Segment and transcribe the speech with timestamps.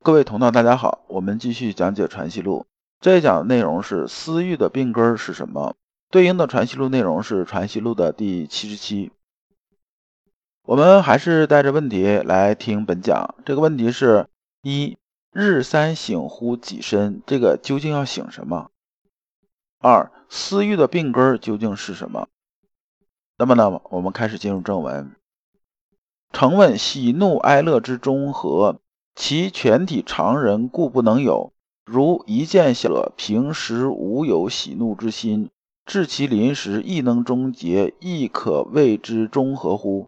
[0.00, 2.60] 各位同道，大家好，我们继续讲解《传习录》。
[3.00, 5.74] 这一讲的内容是私欲的病根是什么？
[6.08, 9.10] 对应的《传习录》内容是《传习录》的第七十七。
[10.62, 13.34] 我们还是带着问题来听本讲。
[13.44, 14.28] 这个问题是：
[14.62, 14.96] 一
[15.32, 18.70] 日三省乎己身，这个究竟要省什么？
[19.80, 22.28] 二私欲的病根究竟是什么？
[23.36, 25.10] 那么呢，我们开始进入正文。
[26.32, 28.80] 诚问喜怒哀乐之中和？
[29.18, 31.52] 其全体常人故不能有，
[31.84, 35.50] 如一见小平时无有喜怒之心，
[35.84, 40.06] 至其临时亦能终结，亦可谓之中和乎？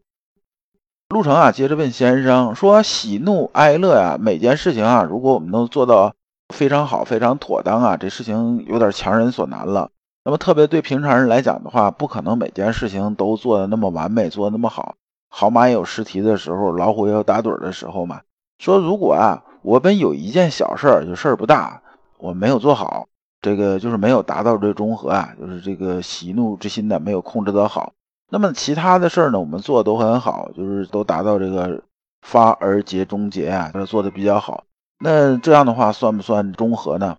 [1.08, 6.14] 陆程啊，接着问先生说：喜怒哀乐呀，每件事情啊，如果我们能做到
[6.54, 9.90] 非常好、非常妥当啊，这事情有点强人所难了。
[10.24, 14.94] 那么，特别对平常人来讲的话，不可能每件事情都做的那么完美，做的那么好。
[15.28, 18.20] 好马也有失蹄的时候，老虎也有打盹的时候嘛。
[18.60, 21.82] 说如果啊，我本有一件小事儿，就事儿不大，
[22.18, 23.08] 我没有做好，
[23.40, 27.94] 这个就是没有达到这中和啊，就是这个喜怒之心呢没有控制得好。
[28.28, 31.82] 那么其他的事儿呢，我们做都很好，就是都达到这个
[32.20, 34.64] 发而结终结啊，做的比较好。
[34.98, 37.16] 那这样的话算不算中和呢？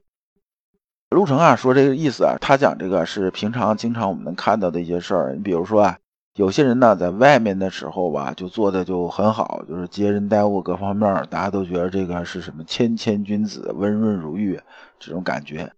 [1.09, 5.97] 陆程啊说这个意思啊，他讲这个是平常经常我们能看到的一些事儿，你比如说啊。
[6.35, 14.57] 有些人呢，在外面的时候吧，就做的就很好，就是接人待物各方面，大家都觉得这个是什么谦谦君子、温润如玉
[14.97, 15.73] 这种感觉。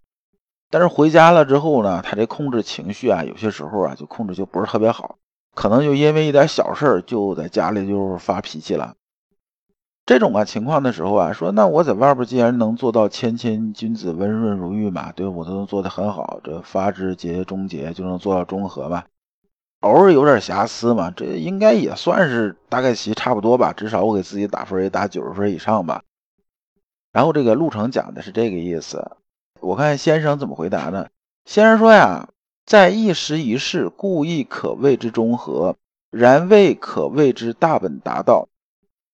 [0.70, 5.16] 但是回家了之后呢，他这控制情绪啊，有些时候啊，就控制就不是特别好，
[5.56, 8.94] 可能就因为一点小事儿，就在家里就发脾气了。
[10.06, 19.02] 这种啊情况的时候啊，说那我在外边既然能做到谦谦君子、温润如玉嘛，对我都能做得很好，这发之节终结就能做到中和嘛。
[19.84, 26.02] 偶尔有点瑕疵嘛，这应该也算是大概其差不多吧，至少我给自己打分也打九十分以上吧。
[27.12, 29.10] 然后这个路程讲的是这个意思，
[29.60, 31.08] 我看先生怎么回答呢？
[31.44, 32.30] 先生说呀，
[32.64, 35.76] 在一时一事，故意可谓之中和，
[36.10, 38.48] 然未可谓之大本达道。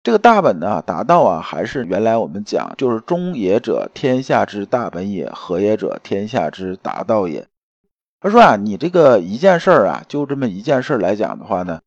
[0.03, 7.49] 这个大本呢，达道啊，还是原来我们讲，就是中也者，天下之大本也；和也者，天下之达道也。
[8.21, 11.81] 他说啊，你这个一件事儿啊，就这么一件事儿来讲的话呢，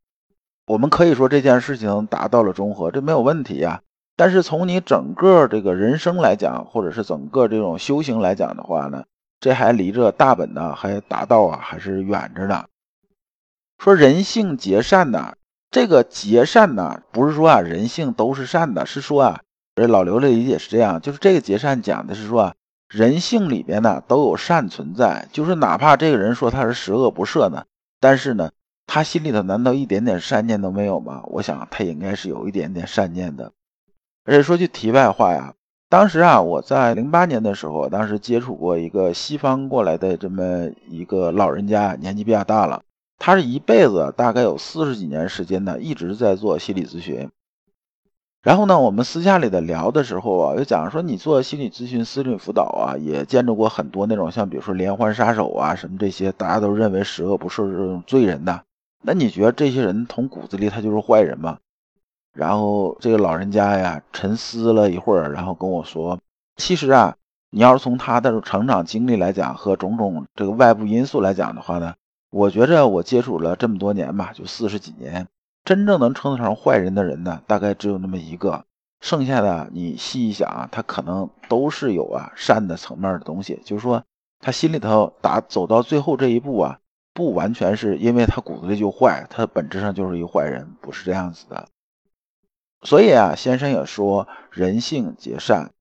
[0.65, 3.81] 我们可以说这件事情达到了中和，这没有问题呀。
[4.15, 9.03] 但是从你整个这个人生来讲，或者是整个这种修行来讲的话呢，
[9.41, 12.63] 这还离着大本呢，还达到啊，还是远着呢。
[13.77, 15.33] 说人性结善呐，
[15.69, 19.41] 这个结善呐，不是说啊人性都是善的，是说啊，
[19.75, 22.53] 这老刘的理解是这样，就是这个结善讲的是说啊。
[22.91, 27.63] 人性里边呢都有善存在，就是哪怕这个人说他是十恶不赦呢，
[28.01, 28.51] 但是呢，
[28.85, 31.23] 他心里头难道一点点善念都没有吗？
[31.27, 33.53] 我想他应该是有一点点善念的。
[34.25, 35.53] 而且说句题外话呀，
[35.87, 42.83] 当时啊，我在零八年的时候，当时接触过一个西方过来的这么一个老人家，年纪比较大了，
[43.17, 47.29] 他是一辈子大概有四十几年时间呢，一直在做心理咨询。
[48.43, 58.63] 然后呢，我们私下里的聊的时候啊，就讲说你做心理咨询、心理辅导啊，也见着过很多那种像比如说连环杀手啊什么这些，大家都认为十恶不赦这种罪人的。
[59.03, 61.59] 那你觉得这些人从骨子里他就是坏人吗？
[62.33, 66.17] 然后这个老人家呀沉思了一会儿，然后跟我说，
[66.55, 67.15] 其实啊，
[67.51, 71.93] 你要是从他的成长经历来讲和种种这个外部因素来讲的话呢，
[72.31, 75.27] 我觉着我接触了这么多年吧，就四十几年。
[75.63, 78.65] 真正能称得上坏人的人呢，大概只有那么一个，
[78.99, 84.03] 剩下的你细一想啊，他可能都是有啊善的层面的东西，就是说
[84.39, 86.79] 他心里头打走到最后这一步啊，
[87.13, 91.67] 不完全是因为他骨子里就坏，他本质上就是一个坏人，不是这样子的。
[92.83, 95.71] 所以啊，先生也说人性皆善，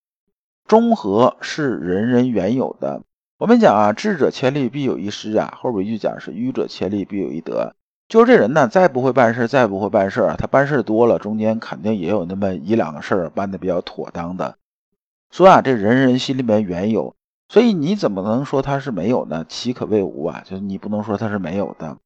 [0.66, 3.02] 中和是人人原有的。
[3.38, 7.74] 我们讲啊，智者千虑必有一失啊，后边一句讲是愚者千虑必有一得。
[8.10, 14.56] 就是这人呢，再不会办事，再不会办事啊，他办事多了，中间肯定也有那么一两个事儿办的比较妥当的。
[15.30, 17.14] 说啊，这人人心里面原有，
[17.48, 19.46] 所以你怎么能说他是没有呢？
[19.48, 20.42] 岂可谓无啊？
[20.44, 21.98] 就是你不能说他是没有的。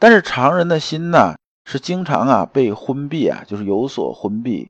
[0.00, 4.66] 但是常人的心呢，是经常啊被昏蔽啊，就是有所昏蔽。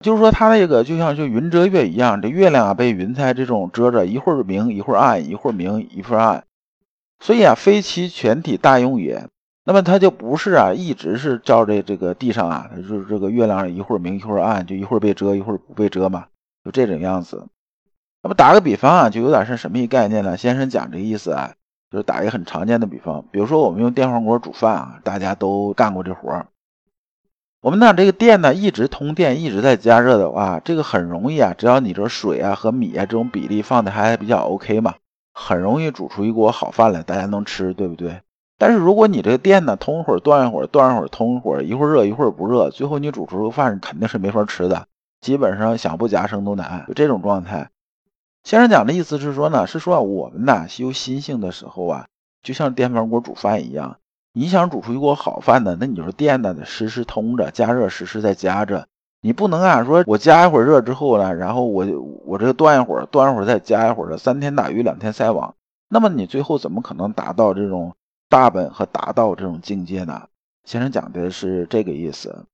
[0.00, 6.44] 就是说他那个就像就云遮月一样，这月亮啊被云彩这种遮着，一会儿明一会儿暗，一会儿明一会儿暗。
[7.20, 9.26] 所以啊，非其全体大用也。
[9.68, 16.26] 那么它就不是啊，一直是照着这个地上啊，就是这个月亮一会儿明一会儿暗，就一会儿被遮一会儿不被遮嘛，
[16.64, 17.48] 就这种样子。
[18.22, 20.36] 那么打个比方啊，就有点是什么一概念呢？
[20.36, 21.54] 先生讲这意思啊，
[21.90, 26.46] 就是打一个很常见的比方，比如说我们用电饭锅煮饭啊，大家都干过这活儿。
[27.60, 34.94] 我们呢这个电呢一直通电，一直在加热的话，这个很容易啊，只要你这水啊和米啊这种比例放的还比较 OK 嘛，
[35.32, 38.20] 很容易煮出一锅好饭来，大家能吃，对不对？
[38.58, 44.86] 但是如果你这个电呢通一会儿断一会儿，断一会儿通一会儿，一会儿热一会儿不热，最后你煮出个饭肯定是没法吃的，
[45.20, 47.68] 基本上想不夹生都难，就这种状态。
[48.44, 52.06] 先生讲的意思是说呢，是说我们呐修心性的时候啊，
[52.42, 53.98] 就像电饭锅煮饭一样，
[54.32, 58.86] 你想煮出一锅好饭呢，那你就是电呢得时时通着，加热时时在加着，
[59.20, 61.84] 你不能啊说我加一会儿热之后呢，然后我
[62.24, 65.54] 我这个断一会儿，断一会儿再加一会儿的，三天打鱼两天晒网，
[65.90, 67.94] 那么你最后怎么可能达到这种？
[68.28, 70.28] 大本和达到这种境界呢？
[70.64, 72.44] 先生讲的是这个意思。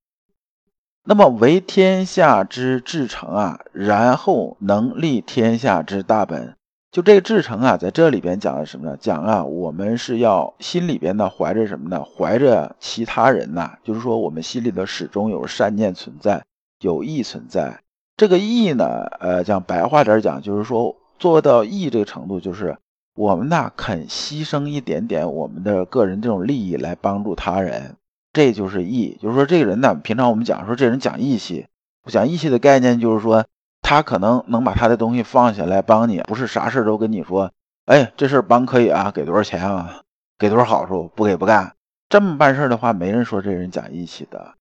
[1.05, 6.55] 那么为天下之至诚啊，然后能立天下之大本。
[6.91, 8.99] 就这个至诚啊，在这里边讲的什么呢？
[9.01, 12.05] 讲啊，我们是要心里边呢怀着什么呢？
[12.05, 16.45] 怀着其他人呐，就是说我们心里的始终有善念存在，
[16.81, 17.81] 有义存在。
[18.19, 22.77] 这个义呢，呃，讲白话点讲，就是说做到义这个程度，就是。
[23.15, 27.97] 我们呢肯牺牲一点点我们的个人这种利益来帮助他人，
[28.33, 29.19] 这就是义。
[29.21, 31.67] 就是说这个人呢，平常我们讲说这人讲义气，
[32.07, 33.45] 讲义气的概念就是说
[33.83, 37.53] 他可能能把他的东西放下来帮你，不是啥事都跟你说，
[37.85, 40.03] 哎，这事儿帮可以啊，给多少钱啊，
[40.39, 41.75] 给多少好处，不给不干。
[42.09, 44.55] 这么办事的话，没人说这人讲义气的。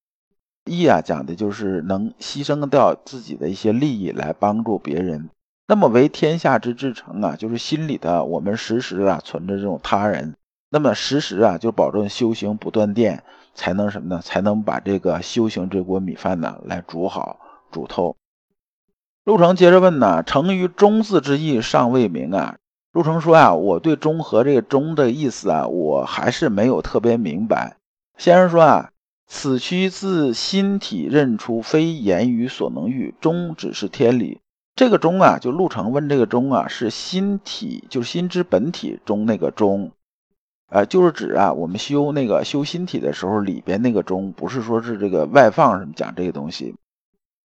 [0.66, 5.30] 义啊，讲的就是能牺牲掉自己的一些利益来帮助别人。
[5.72, 10.36] 那么为天下之至诚啊，就是心里的我们时时啊存着这种他人，
[10.70, 13.24] 那么时时啊就保证修行不断电，
[13.54, 14.22] 才能什么呢？
[14.22, 17.40] 才能把这个修行这锅米饭呢来煮好
[17.72, 18.18] 煮透。
[19.24, 22.58] 陆成接着问呢，成于中字之意尚未明啊。
[22.92, 27.78] 陆成说啊，我对中和这个中的意思啊，我还是没有特别明白。
[28.18, 28.92] 先生说啊，
[29.26, 34.42] 此须自心体认出，非言语所能喻，中只是天理。
[34.74, 39.92] 这个中啊，就陆程问这个中啊，是心体，就是心之本体中那个中，
[40.70, 46.74] 呃，就是指啊，我们修那个修心体的时候里边那个中，不是说是这个外放什么讲这个东西。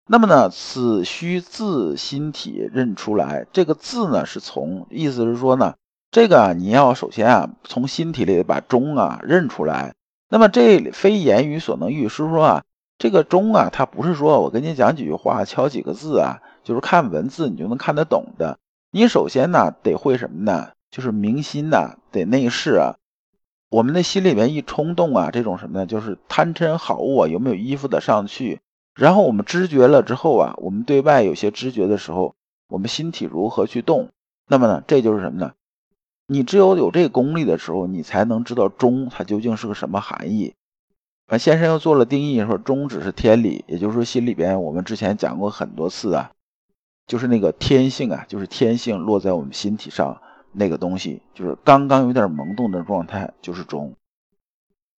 [0.08, 5.74] 那么呢，此须自心体认出来，这个字呢是从，意思是说呢，
[6.12, 9.94] 这个你要首先啊，从心体里把中啊认出来。
[10.28, 12.64] 那么这非言语所能喻，是说啊，
[12.98, 16.40] 这个中啊，它不是说我跟你讲几句话，敲几个字啊。
[16.66, 18.58] 就是看文字你就能看得懂的。
[18.90, 20.72] 你首先呢得会什么呢？
[20.90, 22.96] 就是明心呐，得内视啊。
[23.68, 25.86] 我们的心里面一冲动啊，这种什么呢？
[25.86, 28.58] 就是贪嗔好恶啊，有没有依附的上去？
[28.96, 32.34] 然后我们知觉了之后啊，我们对外有些知觉的时候，
[32.66, 34.08] 我们心体如何去动？
[34.48, 35.52] 那么呢，这就是什么呢？
[36.26, 40.54] 你只有有这个功力的时候，你才能知道中它究竟是个什么含义。
[41.28, 46.32] 啊，先生又做了定义，说中只是天理，也就是说心里边我们之前讲过很多次啊。
[47.06, 50.20] 就是那个天性啊，就是天性落在我们心体上
[50.52, 53.94] 那个东西，就是刚刚有点萌动的状态，就是中。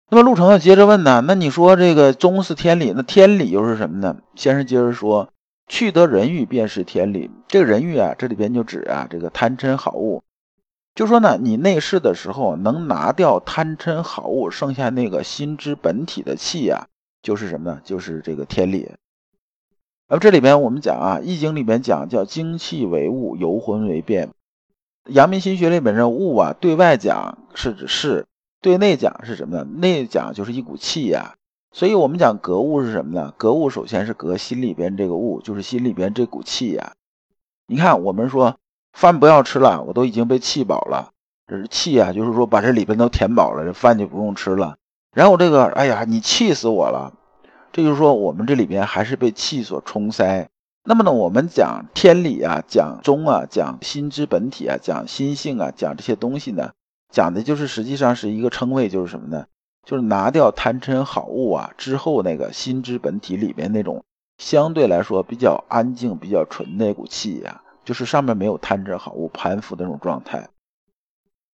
[0.08, 4.18] 那么陆程又接着问呢，那你说这个中是天理，那天理又是什么呢？
[4.36, 5.30] 先生接着说，
[5.66, 7.28] 去得人欲便是天理。
[7.48, 10.22] 这个人欲啊，这里边就指啊这个贪嗔好恶，
[10.94, 16.86] 就说呢，你内视的时候能拿掉贪嗔好恶，剩下那个心之本体的气呀，
[17.20, 17.80] 就是什么呢？
[17.82, 18.88] 就是这个天理。
[20.08, 24.30] 而这里边我们讲啊，《易经》里边讲叫精气为物，游魂为变。
[25.08, 28.26] 阳明心学里边这物啊，对外讲是指事，
[28.60, 29.64] 对内讲是什么呢？
[29.64, 31.34] 内讲就是一股气呀。
[31.72, 33.34] 所以我们讲格物是什么呢？
[33.36, 36.92] 格物首先是格心里边这个物，就是心里边这股气呀。
[37.66, 38.56] 你看我们说
[38.92, 41.10] 饭不要吃了，我都已经被气饱了，
[41.48, 44.76] 这是气啊，就是说把这里边都填饱了，这饭就不用吃了。
[45.12, 47.12] 然后这个，哎呀，你气死我了。
[47.76, 50.48] 这就是说，我们这里边还是被气所冲塞。
[50.82, 56.72] 那么呢，我们讲天理啊，讲中啊，讲心之本体啊，讲心性啊，讲这些东西呢，
[57.12, 59.44] 讲的就是实际上是一个称谓，就是什么呢？
[59.84, 64.04] 就是拿掉贪嗔好恶啊之后，那个心之本体里边那种
[64.38, 70.48] 相对来说比较安静、比较纯那股气呀，就是上面没有贪嗔好恶攀附的那种状态。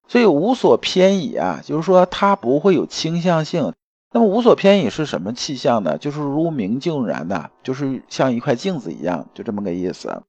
[0.08, 3.75] 所以无所偏倚啊，就是说它不会有倾向性。
[4.13, 5.99] 那么无所偏倚是什么气象呢？
[5.99, 10.23] 就是如明镜然的，就是像一块镜子一样，就这么个意思。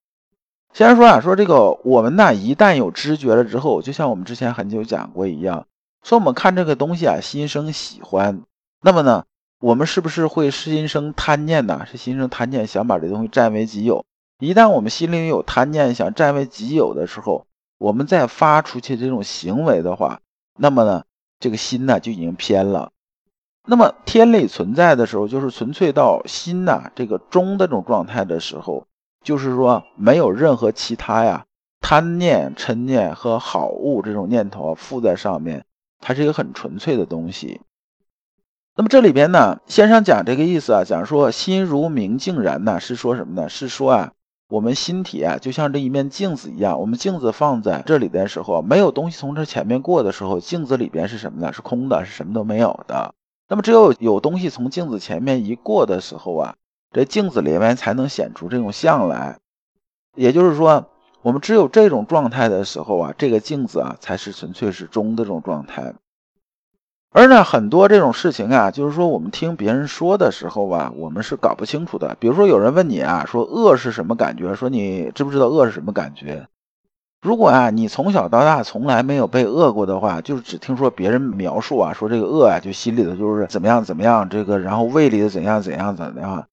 [0.73, 5.65] 先说啊，说这个我们呢，一旦有知觉了之后，就像我们之前很久讲过一样，
[6.03, 8.41] 说我们看这个东西啊，心生喜欢，
[8.81, 9.25] 那么呢，
[9.59, 11.85] 我们是不是会心生贪念呢？
[11.89, 14.05] 是心生贪念，想把这东西占为己有。
[14.39, 17.45] 一旦我们心里有贪念，想占为己有的时候，
[17.79, 20.19] 我们再发出去这种行为的话，
[20.59, 21.03] 那么呢，
[21.39, 22.91] 这个心呢就已经偏了。
[23.69, 28.85] 那么天理存在的时候，就是纯粹到心呐这个中的这种状态的时候，
[29.21, 31.45] 就是说没有任何其他呀
[31.81, 35.65] 贪念、嗔念和好恶这种念头附在上面，
[35.99, 37.59] 它是一个很纯粹的东西。
[38.77, 43.49] 那么这里边呢，先生讲这个意思啊，讲说心如明镜然呢，是说什么呢？
[43.49, 44.11] 是说啊，
[44.47, 51.51] 我们心体啊，就像这一面镜子一样，我们镜子放在这里的时候，没有东西从这前面过的时候，镜子里边是什么呢？
[51.51, 53.13] 是空的，是什么都没有的。
[53.49, 56.55] 那么只有有东西从镜子前面一过的时候啊，
[56.91, 59.39] 这镜子里面才能显出这种像来。
[60.15, 60.85] 也就是说，
[61.21, 65.93] 我们只有这种状态的时候啊，这个镜子啊才是纯粹是中的这种状态。
[67.11, 72.17] 而呢，很多这种事情啊，就是说我们听别人说的时候吧，我们是搞不清楚的。
[72.19, 74.53] 比如说有人问你啊，说恶是什么感觉？
[74.55, 76.47] 说你知不知道恶是什么感觉？
[77.19, 86.47] 如果啊，你从小到大从来没有被饿过的话，就是只听说别人描述啊，说这个饿啊，就心里头就是怎么样怎么样，这个然后胃里的怎样怎样怎样，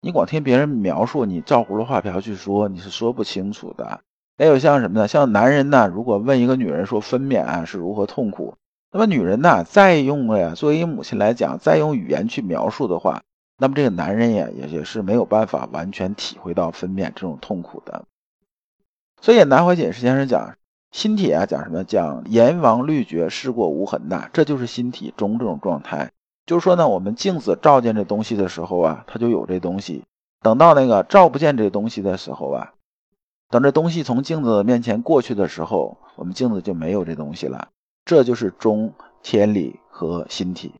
[0.00, 4.00] 你光听别人描述，你照葫芦画瓢去说，你是说不清楚的。
[4.38, 5.08] 还有像什么呢？
[5.08, 8.54] 像男人呢，如果问一个女人说分娩啊是如何痛苦，
[8.92, 13.22] 那么女人呢，再用呀，作为母亲来讲，再用语言去描述的话，
[13.58, 18.04] 那么这个男人呀，也也是没有办法完全体会到分娩这种痛苦的。
[19.20, 20.54] 所以南怀瑾先生讲
[20.90, 21.84] 心体啊，讲什么？
[21.84, 26.12] 讲阎王律绝，事过无痕呐，这就是心体中这种状态。
[26.46, 30.02] 就是说呢，我们镜子照见这东西的时候啊，它就有这东西；
[30.40, 32.72] 等到那个照不见这东西的时候啊，
[33.50, 37.68] 等这东西从镜子面前过去的时候，我们镜子就没有这东西了。
[38.06, 40.72] 这就是中天理和心体。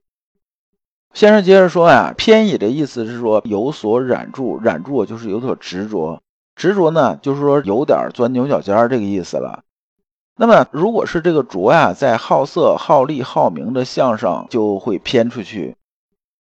[1.12, 6.22] 先生接着说呀，偏倚的意思是说有所染住，染住就是有所执着。
[6.58, 9.62] 执着呢，就是说有点钻牛角尖儿这个意思了。
[10.36, 15.76] 那么，如果是这个浊呀，在好色、好利、好名的相上，就会偏出去。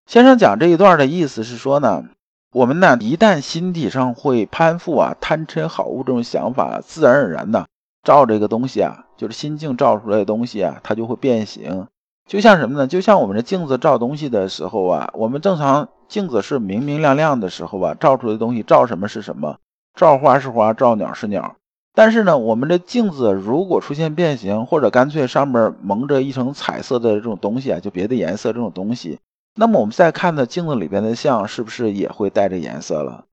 [0.06, 2.06] 先生讲这一段的意思是说呢，
[2.54, 7.68] 我们呢一旦心体上会攀附啊、贪嗔好恶这种想法，自然而然的
[8.02, 11.88] 照这个东西啊，就是心境照出来的东西啊，它就会变形。
[12.26, 12.88] 就像什么呢？
[12.88, 19.58] 就像我们的镜子照东西的时候啊，我们正常镜子是明明亮亮的时候啊，照出来的东西照什么是什么。
[19.96, 21.56] 照花是花，照鸟是鸟，
[21.94, 29.20] 但是呢，我们的镜子如果出现变形，或者干脆上面蒙着一层彩色的这种东西啊，就别的颜色这种东西，
[29.56, 33.24] 那么我们再看的镜子里边的像，是不是也会带着颜色了？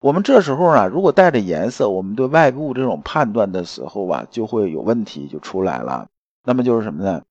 [0.00, 6.06] 我们这时候啊，如果带着颜色，我们对外部这种判断的时候啊，就会有问题就出来了。
[6.44, 7.22] 那么就是什么呢？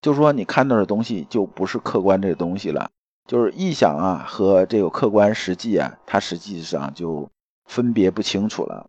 [0.00, 2.90] 就是说你看到的东西就不是客观这个东西了，
[3.28, 7.30] 就是臆想啊和这个客观实际啊，它实际上就。
[7.64, 8.88] 分别不清楚了。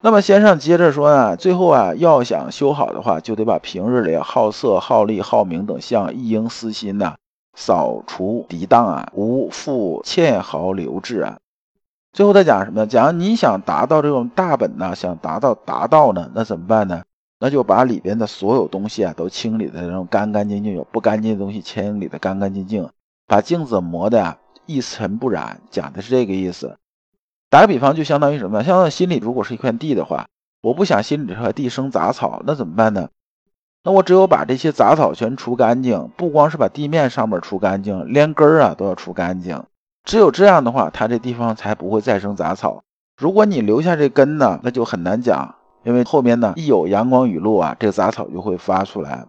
[0.00, 7.14] 那么先生接着说呢，最后啊，要想修好的话，就得把平日里好色、好利、好名等相一应私心呐，
[7.54, 11.38] 扫除涤荡啊，无复欠毫留滞啊。
[12.12, 12.86] 最后再讲什么呢？
[12.88, 17.04] 讲你想达到这种大本呢，想达到达到呢，那怎么办呢？
[17.38, 22.88] 那就把里边的所有东西啊都清理的这种干干净净，有不干净的东西清理的干干净净，
[23.26, 25.60] 把镜子磨的啊一尘不染。
[25.70, 26.76] 讲的是这个意思。
[27.52, 28.64] 打个比方，就相当于什么？
[28.64, 30.24] 相当于心里如果是一块地的话，
[30.62, 33.10] 我不想心里这块地生杂草，那怎么办呢？
[33.84, 39.62] 那我只有把这些杂草全除干净，不光是把地面上面除干净，连根儿啊都要除干净。
[40.02, 42.82] 只有这样的话，它这地方才不会再生杂草。
[43.18, 49.26] 如果你留下这根呢，那就很难讲，因为后面呢一有阳光雨露啊，这个杂草就会发出来。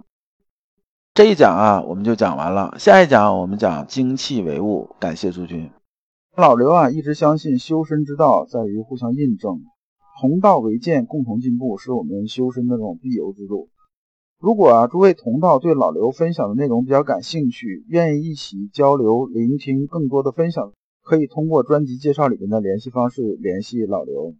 [1.13, 2.73] 这一讲啊，我们就讲完了。
[2.79, 4.95] 下一讲我们讲精气为物。
[4.97, 5.69] 感谢诸君。
[6.35, 9.61] 老刘啊，一直相信修身之道在于互相印证，
[10.19, 13.69] 同道为鉴，共同进步，是我们修身的这种必由之路。
[14.39, 20.73] 如果啊，诸位同道对老刘分享的内容比较感兴趣，愿意一起交流、聆听更多的分享，
[21.03, 24.33] 可以通过专辑介绍里面的联系方式联系老刘。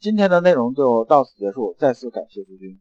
[0.00, 2.80] 今天的内容就到此结束，再次感谢诸君。